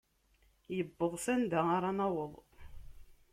[0.79, 2.33] Iwweḍ s anda ara naweḍ.